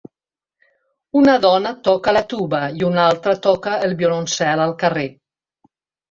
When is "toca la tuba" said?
1.87-2.61